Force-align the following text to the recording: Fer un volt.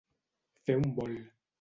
Fer 0.69 0.79
un 0.81 0.91
volt. 1.01 1.33